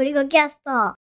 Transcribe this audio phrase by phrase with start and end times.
[0.00, 0.94] ゴリゴキャスト。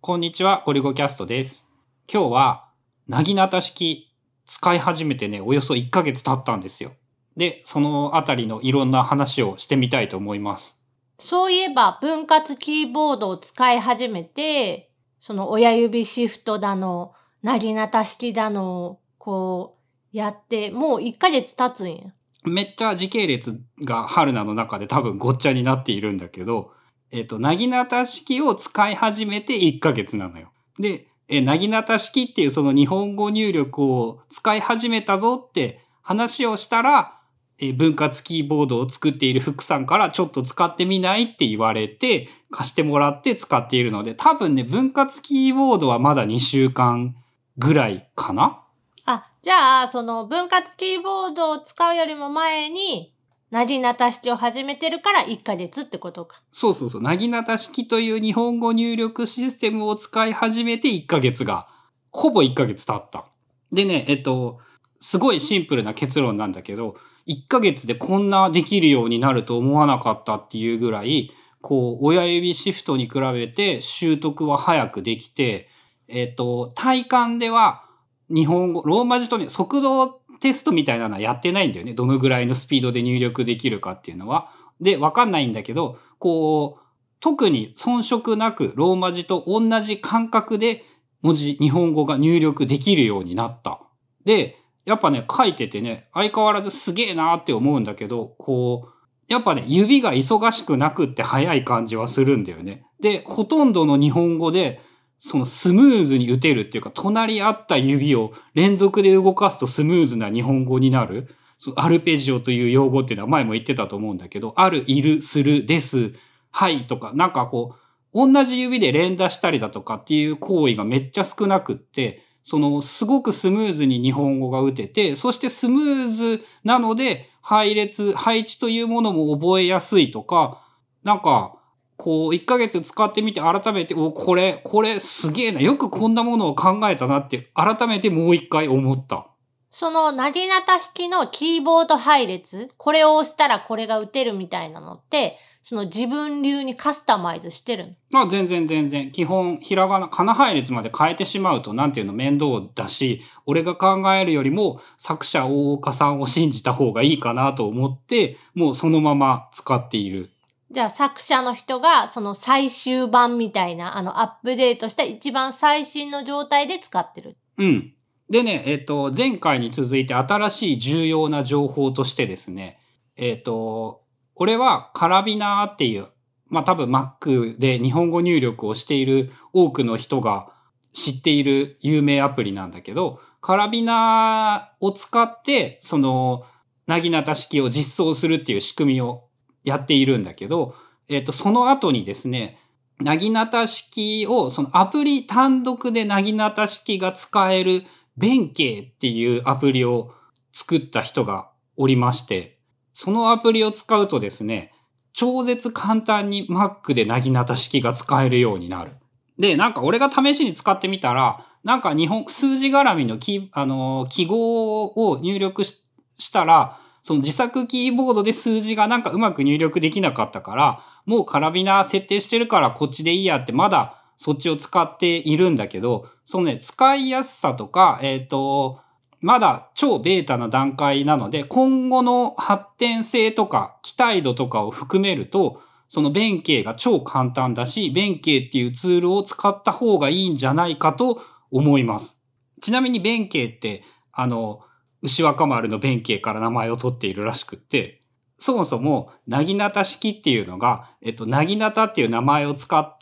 [0.00, 1.68] こんにちは、ゴリゴキャストです。
[2.08, 2.68] 今日は、
[3.08, 6.92] なぎなた式使い始めてね、およそ1ヶ月経ったんですよ。
[7.36, 10.80] で、そのあたりのいろんな話をしてみたいと思います。
[11.18, 19.76] そういえば、分割キーボードを使い始めて、その親指シフトだの、なぎなた式だの、こ
[20.14, 22.12] う、やって、もう1ヶ月経つんや。
[22.44, 26.75] めっちゃ時系列が春菜の中で多分ごっちゃになっているんだけど、
[27.12, 30.52] えっ、と、なぎなた式を使い始めて1ヶ月なのよ。
[30.78, 37.16] で、え、なぎなた式っていうその日本語入力を使い始めたぞって話をしたら、
[37.58, 47.16] え分割キーボードを作っている福さんからちょっと使ってみないって言われて貸してもらって使っているので、多分ね、分割キーボードはまだ2週間
[47.56, 48.62] ぐらいかな？
[49.06, 53.14] あ、じゃあ、その分割キーボードを使うよりも前に、
[53.50, 56.42] なぎなた式を始めてるから1ヶ月ってことか。
[56.50, 57.02] そうそうそう。
[57.02, 61.68] なぎなた式という日本語入力システムを使い始めて1ヶ月が、
[62.10, 63.26] ほぼ1ヶ月経った。
[63.72, 64.58] でね、えっと、
[65.00, 66.96] すごいシンプルな結論なんだけど、
[67.28, 75.68] 1ヶ月でこんなできるようになると思わなかったっていうぐらい、こう、親指シフトに比べて習得は早くできて、
[76.08, 77.84] えっと、体感では
[78.28, 81.94] 日本語、ローマ字とね、速度テストみたいなのはやってないんだよね。
[81.94, 84.50] どのぐらいのスピードで入力できるかっていうのは。
[84.80, 86.86] で、わかんないんだけど、こう、
[87.20, 90.84] 特に遜色なくローマ字と同じ感覚で
[91.22, 93.80] 文字、日本語が入力できるようになった。
[94.24, 98.92] で、やっぱね、書いててね、相変わらずすげえなーって思うんだけど、こう、
[99.28, 102.84] やっぱね、指が忙しくなくって早い感じはするんだよね。
[103.00, 104.80] で、ほとんどの日本語で、
[105.18, 111.28] そのスムーズに打てるっていうか、隣り合った指を連続で動かすとスムーズな日本語になる。
[111.58, 116.12] そのアルペジオという用語っていうのは前も言ってたと思うんだけど、ある、いる、する、です、
[116.50, 117.74] はいとか、なんかこ
[118.12, 130.62] う、同じ指で連打したりだとかっていう行為がめっちゃ少なくって、そのすごくスムーズに日本語が打てて、そしてスムーズなので配列、配置というものも覚えやすいとか、
[131.02, 131.55] なんか、
[131.96, 135.60] こう、1ヶ月使ってみて改めて、お、これ、これすげえな。
[135.60, 139.28] よくこんなものを考えたなって、改めてもう一回思った。
[139.70, 149.10] そのなぎなた式のキーボード配列、これを押したらこれが打てるみたいなのって、その自分流にカスタマイズしてるのまあ全然全然。
[149.10, 160.30] 基本、ひらがな、かな配列まで変えてしまうと、なんていうの面倒だし、俺が考えるよりも作者大岡さんを信じた方がいいかなと思って、もうそのまま使っている。
[160.70, 167.36] じゃあ作者の人がその最終版みたいな、あのアップデートした一番最新の状態で使ってる。
[167.58, 167.94] うん。
[168.28, 172.80] でね、えっ、と、前回に続いて新しい重要な情報としてですね、
[173.16, 174.02] えっ、と、
[174.34, 176.08] 俺はカラビナーっていう、
[176.48, 180.52] まあ多分 Mac で日本語入力をしている多くの人が
[180.92, 186.44] 知っている有名アプリなんだけど、カラビナーを使って、その、
[186.88, 189.25] なぎなた式を実装するっていう仕組みを
[189.66, 190.74] やっているんだけど、
[191.08, 192.58] えっ、と、その後にですね、
[193.00, 197.82] なぎなた式を、そのアプリ単独でなぎなた式が使える
[198.16, 200.14] 弁慶っていうアプリを
[200.52, 202.58] 作った人がおりまして、
[202.94, 204.72] そのアプリを使うとですね、
[205.12, 208.92] 超絶簡単に Mac でなぎなた式が使えるようになる。
[209.38, 215.82] で、なんか俺が試しに使ってみたら、なんか日本、数字絡みの記、あの、記号を入力し
[216.18, 228.80] したら、その自作キーボードで数字がなんかうまく入力できなかったから、もうカラビナ設定してるからこっちでいいやってまだそっちを使っているんだけど、そのね、使いやすさとか、えっ、と、
[229.20, 242.20] まだ超ベータな段階なので、今後の発展性とか期待度とかを含めると、その弁慶が超簡単だし、弁慶っていうツールを使った方がいいんじゃないかと思います。
[242.60, 244.62] ちなみに弁慶って、あの、
[245.06, 248.00] 牛若丸の弁慶から名前を取っているらしくって、
[248.38, 252.96] そもそも、なぎなた式っていうのが、えっと、なぎなたっていう名前を使っ、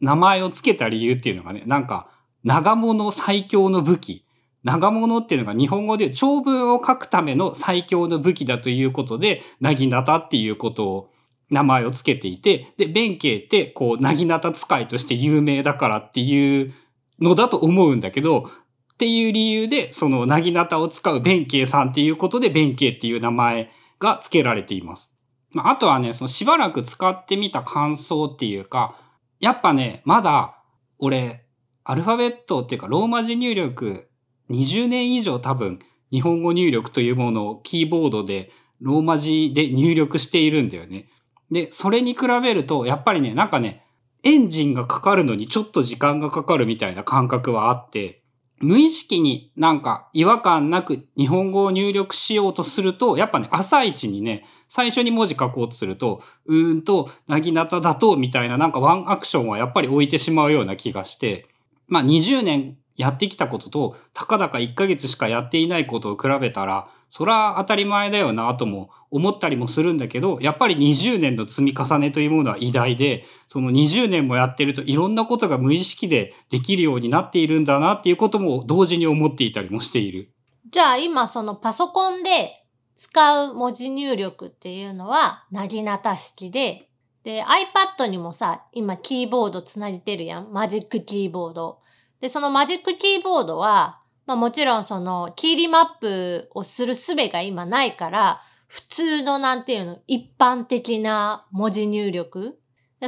[0.00, 2.08] 名前を付けた理由っていうのがね、なんか、
[2.44, 4.24] 長物最強の武器。
[4.64, 11.10] 長物っていうのが日本語で長文を書くための最強の武器だということで、なぎなたっていうことを、
[11.48, 16.74] 名前を付けていて、で、弁慶って、こう、なぎなた使いとして有名だからっていう
[17.20, 18.50] のだと思うんだけど、
[18.96, 23.70] っていう理由で、その、なぎなたを使う弁慶さんっていうことで、弁慶っていう名前
[24.00, 25.14] が付けられています。
[25.50, 28.98] まあ、とはね、そのしばらく使ってみた感想っていうか、
[29.38, 30.62] やっぱね、まだ、
[30.98, 31.44] 俺、
[31.84, 34.08] アルファベットっていうか、ローマ字入力、
[34.48, 35.78] 20年以上多分、
[36.10, 38.50] 日本語入力というものをキーボードで、
[38.80, 41.10] ローマ字で入力しているんだよね。
[41.50, 43.84] で、それに比べると、やっぱりね、なんかね、
[44.22, 48.22] エンジンがかかるのにちょっと時間がかかるみたいな感覚はあって、
[48.58, 61.48] 無意識になんか違和感なく日本語を入力しようとすると、やっぱね、朝一にね、最初に文字書こうとすると、うーんと、なぎなただと、みたいななんかワンアクションはやっぱり置いてしまうような気がして、
[61.86, 80.32] まあ20年やってきたことと、たかだか1ヶ月しかやっていないことを比べたら、そら当たり前だよなとも思ったりもするんだけど、やっぱり20年の積み重ねというものは偉大で、その20年もやってるといろんなことが無意識でできるようになっているんだなっていうことも同時に思っていたりもしている。
[80.68, 82.64] じゃあ今そのパソコンで
[82.96, 86.88] 使う文字入力っていうのは、なぎなた式で、
[87.22, 90.52] で、iPad にもさ、今キーボードつなげてるやん。
[90.52, 91.80] マジックキーボード。
[92.20, 102.58] で、そのマジックキーボードは、まあもちろんその、キーリマップをする術が今ないから、普通のなんていうの、一般的な文字入力。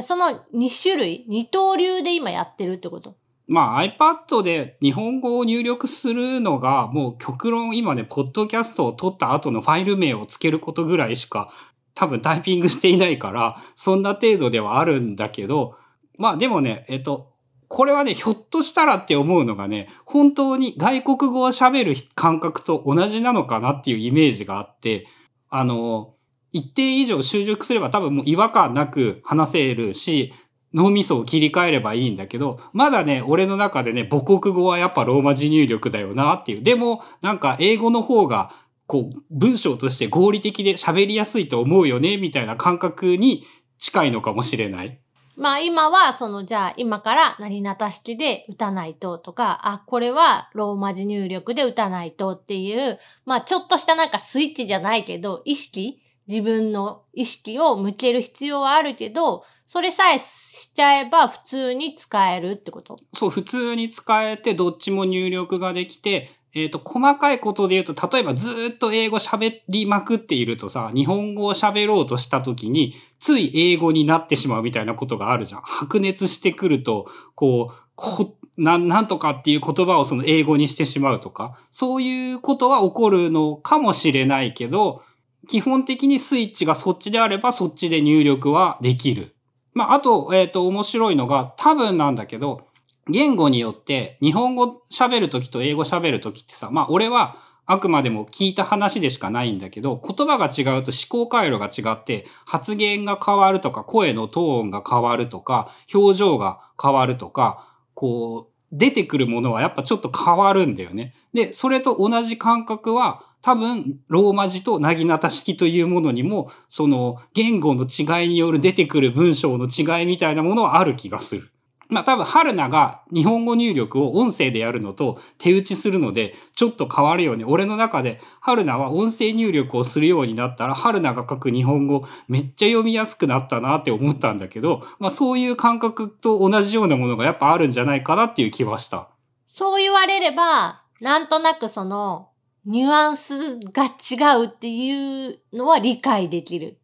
[0.01, 3.15] その2種類、二刀流で今やってるってこと。
[3.47, 11.51] まあ iPad で日本語を入力するのがもう極論今ね、ポッドキャストを撮った後のファイル名をつけることぐらいしか
[11.95, 15.75] 多分タイピングしていないから、そんな程度ではあるんだけど、
[16.17, 17.33] まあでもね、えっと、
[17.69, 25.05] これはね、ひょっとしたらって思うのがね、本当に外国語を喋る感覚と同じなのかなっていうイメージがあって、
[25.49, 26.15] あの、
[26.51, 30.33] 一定以上習熟すれば多分もう違和感なく話せるし、
[30.73, 36.63] 脳みそを切り替えればいいんだけど、まだね、俺の中でね、母国語はやっぱローマ字入力だよなっていう。
[36.63, 38.51] でも、なんか英語の方が、
[38.87, 43.43] こう、文章として合理的で喋りやすいと思うよね、みたいな感覚に
[43.77, 44.99] 近いのかもしれない。
[45.39, 62.97] まあ今は、そのじゃあ今から何なた式で打たないととか、あ、これはローマ字入力で打たないとっていう、まあちょっとしたなんかスイッチじゃないけど、意識自分の意識を向ける必要はあるけど、それさえしちゃえば普通に使えるってこと？
[63.13, 75.61] そう、普通に使えてどっちも入力ができて、えっ、と、細かいことで言うと、例えばずっと英語喋りまくっているとさ、日本語を喋ろうとした時に、つい英語になってしまうみたいなことがあるじゃん。
[75.63, 85.01] 白熱してくると、こう、こな、なんとかっていう言葉をその英語にしてしまうとか、そういうことは起こるのかもしれないけど、
[85.47, 89.35] 基本的にスイッチがそっちであればそっちで入力はできる。
[89.73, 92.67] まあ、あと、えっ、と、面白いのが、多分なんだけど、
[93.07, 97.37] 言語によって、日本語喋るときと英語喋るときってさ、まあ、俺は、
[97.71, 111.13] あくまでも聞いた話でしかないんだけど、言葉が違うと思考回路が違って、発言が変わるとか、声のトーンが変わるとか、表情が変わるとか、こう、出てくるものはやっぱちょっと変わるんだよね。
[111.31, 121.51] で、それと同じ感覚は、多分、ローマ字となぎなた式というものにも、その、言語の違いによる出てくる文章の違いみたいなものはある気がする。
[121.89, 127.45] まあ多分、春菜が日本語入力を音声でやるのと手打ちするので、ちょっと変わるよね。
[127.45, 139.09] 俺の中で、春菜は音声入力をするようになったら、春菜が書く日本語めっちゃ読みやすくなったなって思ったんだけど、まあそういう感覚と同じようなものがやっぱあるんじゃないかなっていう気はした。
[139.47, 142.29] そう言われれば、なんとなくその、
[142.65, 146.78] ニュアンスが違うっていうのは理解できる。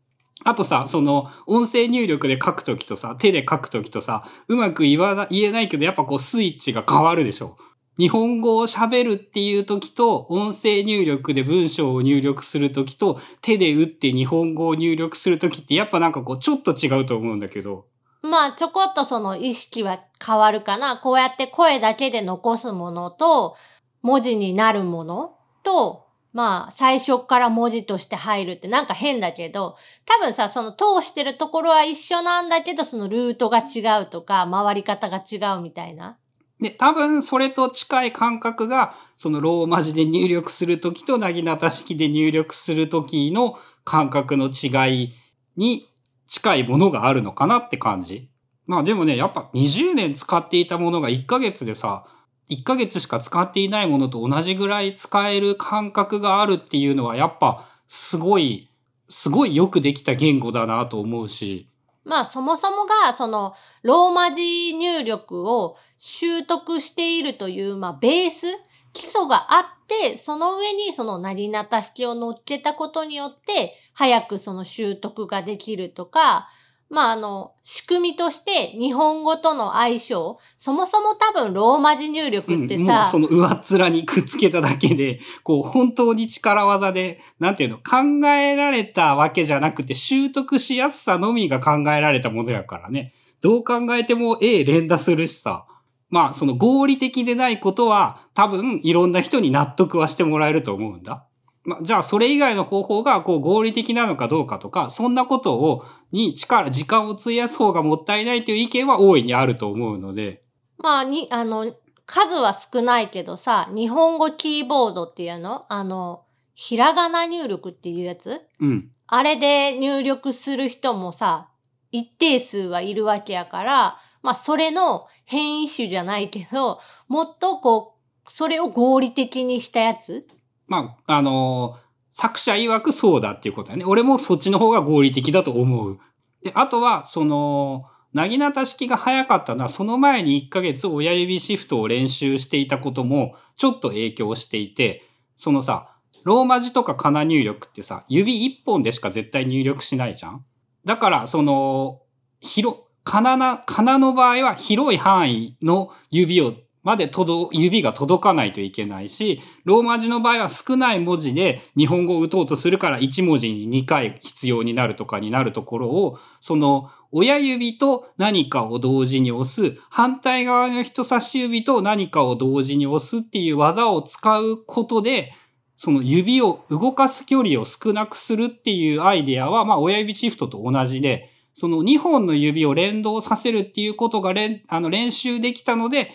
[0.46, 7.58] あとさ、その、音声入力で書くときとさ、手で書くときとさ、うまく言わな、言えないけど、やっぱこうスイッチが変わるでしょ。
[7.98, 17.88] 日本語を喋るっていうときと、音声入力で文章を入力するときと、手で打って日本語を入力するときって、やっぱなんかこう、ちょっと違うと思うんだけど。
[18.22, 20.98] まあ、ちょこっとその意識は変わるかな。
[20.98, 23.56] こうやって声だけで残すものと、
[24.04, 26.05] 文字になるものと、
[26.36, 36.18] まあ、最初から文字として入るってなんか変だけど、多分さ、その通してるところは一緒なんだけど、そのルートが違うとか、回り方が違うみたいな。
[36.60, 45.14] で、多分それと近い感覚が、そのローマ字で入力するときと、なぎなた式で入力するときの感覚の違い
[45.56, 45.88] に
[46.28, 48.30] 近いものがあるのかなって感じ。
[48.68, 52.06] まあでもね、やっぱ20年使っていたものが1ヶ月でさ、
[52.50, 58.70] 1ヶ月しか使っていないものと同じぐらい使える感覚があるっていうのはやっぱすごい、
[59.10, 61.70] すごいよくできた言語だなと思うし。
[62.04, 68.46] まあそもそもが、その、ローマ字入力を習得しているという、まあベース、
[68.94, 76.48] 基礎があって、その上にそのなりなた式を乗っけたことによって、早くその習得ができるとか、
[76.90, 93.14] まああの、仕組みとして日本語との相性、そもそも多分ローマ字入力ってうん、もうさ、その上っ面にくっつけただけで、 こう本当に力技で、なんていうの、考えられたわけじゃなくて習得しやすさのみが考えられたものやからね。
[93.42, 95.66] どう考えても A 連打するしさ。
[96.10, 101.26] まあ、その合理的でないことは多分いろんな人に納得はしてもらえると思うんだ。
[101.66, 110.44] まあ、じゃあそれ以外の方法がこう合理的なのかどうかとか、そんなことを、に力、時間を費やす方がもったいないという意見は大いにあると思うので。
[110.78, 111.74] まあ、に、あの、
[112.08, 115.66] 数は少ないけどさ、日本語キーボードっていうの？
[115.70, 118.42] あの、ひらがな入力っていうやつ？
[118.60, 118.92] うん。
[119.08, 121.50] あれで入力する人もさ、
[121.92, 127.96] 一定数はいるわけやから、まあそれの変異種じゃないけど、もっとこ
[128.28, 130.28] う、それを合理的にしたやつ？
[130.68, 131.78] まあ、あの
[132.12, 133.84] 作者曰くそうだっていうことだね。
[133.86, 136.00] 俺もそっちの方が合理的だと思う。
[136.44, 145.04] で、あとは、その、なぎなた式が早かったのは、その前に1ヶ月親指シフトを練習していたことも、ちょっと影響していて、
[145.36, 150.46] そのさ、ローマ字とかカナ入力ってさ、指1本でしか絶対入力しないじゃん
[150.86, 152.00] だから、その、
[152.40, 156.54] 広、カナな、カナの場合は広い範囲の指を、
[156.86, 175.34] まで届、指が届かないといけないし、ローマ字の場合は少ない文字で日本語を打とうとするから1文字に2回必要になるとかになるところを、その親指と何かを同時に押す、反対側の人差し指と何かを同時に押すっていう技を使うことで、
[175.76, 184.34] その指を動かす距離を少なくするっていうアイデアは、まあ親指シフトと同じで、その2本の指を連動させるっていうことが
[184.68, 186.12] あの練習できたので、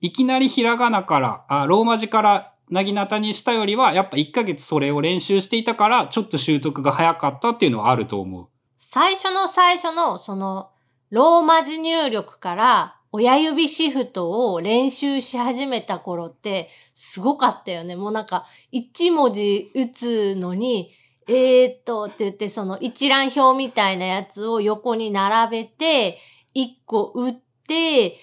[0.00, 8.48] いきなりひらがなから、あローマ字からなぎなたにしたよりは、やっぱ1ヶ月それを練習していたから、ちょっと習得が早かったっていうのはあると思う。
[8.76, 10.70] 最初の最初の、その、
[11.10, 17.94] ローマ字入力から親指シフトを練習し始めた頃って、すごかったよね。
[17.94, 20.90] もうなんか、一文字打つのに、
[21.28, 26.18] えーっと、って言って、その一覧表みたいなやつを横に並べて、
[26.52, 27.34] 一個打っ
[27.66, 28.18] て、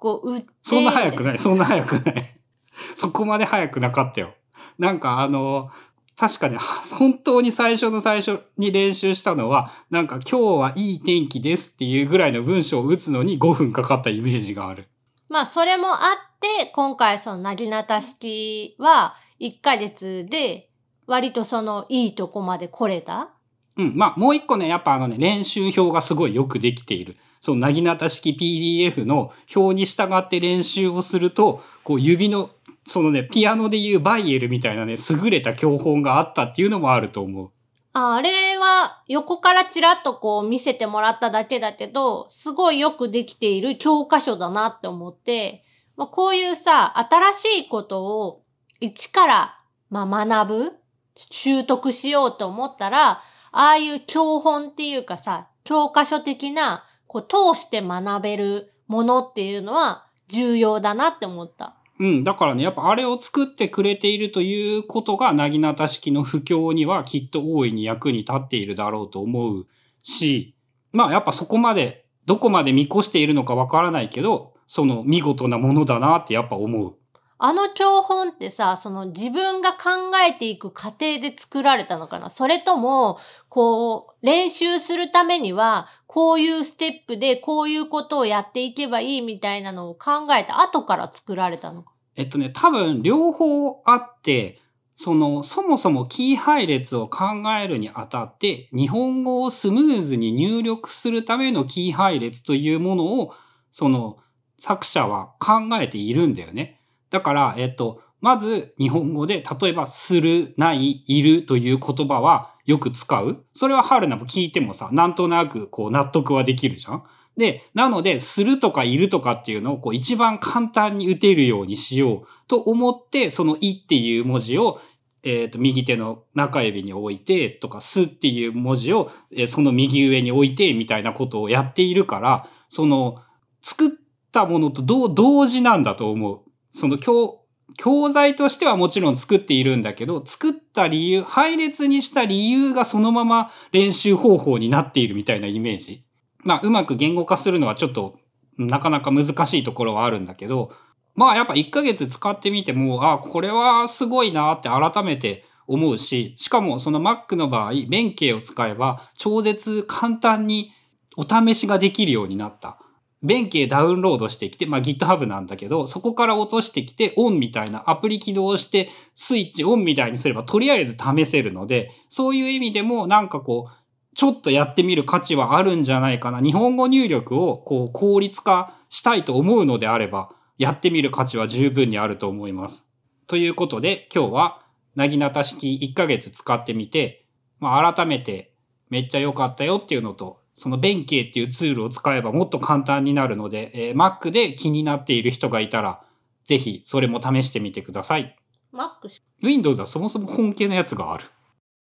[0.00, 0.46] 一個打って。
[0.62, 2.24] そんな早くない、そんな早くない。
[2.96, 4.34] そこまで早くなかったよ。
[4.78, 5.70] なんかあの、
[6.16, 6.60] 確かに、は
[6.98, 14.88] 本当に最初の最初に練習したのは、なんか今日はいい天気ですっていうぐらいの文章を打つのに5分かかったイメージがある。
[15.28, 20.70] まあ、それもあって、今回そのなぎなた式は、1ヶ月で、
[21.06, 23.30] 割とその、いいとこまで来れた
[23.76, 23.96] うん。
[23.96, 27.16] まあ、もう一個ね、やっぱあのね、練習表がすごいよくできている。
[27.40, 32.50] その、なぎなた式 PDF の表に従って練習をすると、こう指の、
[32.86, 37.50] そのね、ピアノでいうバイエルみたいなね、優れた教本があったっていうのもあると思う。
[37.92, 45.64] ああれは横からちらっとこう見せてもらっただけだけど、すごいよくできている教科書だなって思って、
[45.96, 48.44] まあ、こういうさ、新しいことを
[48.80, 50.72] 一から、まあ、学ぶ、
[51.16, 61.74] 習得しようと思ったら、ああいう教本っていうかさ、教科書的な、こう通して学べるものっていうのは重要だなって思った。
[61.98, 62.22] うん。
[62.22, 69.66] だからね、やっぱあれを作ってくれているということが、なぎなた式の不況にはきっと大いに役に立っているだろうと思う
[70.04, 70.54] し、
[70.92, 76.94] まあやっぱそこまで、どこまで見越しているのかわからないけど、その見事なものだなってやっぱ思う。
[77.42, 82.28] あの教本ってさ、その自分が考えていく過程で作られたのかな？
[82.28, 83.18] それとも、
[83.48, 91.92] こう、練習するためには、こういうステップでこういうことをやっていけばいいみたいなのを考えた後から作られたのか？
[92.16, 94.60] えっとね、多分両方あって、
[94.94, 97.24] その、そもそもキー配列を考
[97.58, 103.32] えるにあたって、日本語をスムーズに入力するためのキー配列というものを、
[103.70, 104.18] その、
[104.58, 106.79] 作者は考えているんだよね。
[107.10, 113.44] だから、えっと、まず日本語で、例えば、する、ない、いるという言葉はよく使う。
[113.54, 117.04] それは春菜も聞いてもさ、なんとなくこう納得はできるじゃん
[117.36, 124.80] で、なので、するとかいるとかっていうのをこう一番簡単に打てるようにしようと思って、そのいっていう文字を、
[125.22, 133.22] えっ、と、右手の中指に置いてとか、すっていう文字を、えーその右上に置いてみたいなことをやっているから、その、
[133.62, 133.90] 作っ
[134.32, 136.49] たものと同時なんだと思う。
[136.72, 137.40] その教、
[137.76, 146.04] 教材としてはもちろん作っているんだけど、作った理由、配列にした理由がそのまま練習方法になっているみたいなイメージ。
[146.42, 148.18] まあ、うまく言語化するのはちょっと、
[148.58, 150.72] なかなか難しいところはあるんだけど、
[151.14, 160.72] まあ、やっぱ1ヶ月使ってみても、あ、これはすごいなって改めて思うし、しかもその Mac の場合、弁慶を使えば超絶簡単に
[161.16, 162.79] お試しができるようになった。
[163.22, 176.40] 弁慶ダウンロードしてきて、まあ GitHub なんだけど、そこから落としてきて、オンみたいなアプリ起動して、スイッチオンみたいにすれば、とりあえず試せるので、そういう意味でも、なんかこう、ちょっとやってみる価値はあるんじゃないかな。
[176.40, 182.86] 日本語入力をこう効率化したいと思うのであれば、やってみる価値は十分にあると思います。
[183.26, 184.62] ということで、今日は、
[184.96, 187.26] なぎなた式1ヶ月使ってみて、
[187.60, 188.52] まあ、改めて
[188.88, 196.02] めっちゃ良かったよっていうのと、その弁慶っていうツールを使えばもっと簡単になるので、えー Mac で気になっている人がいたら、
[196.44, 198.36] ぜひそれも試してみてください。
[198.74, 201.24] Mac し Windows はそもそも本家のやつがある。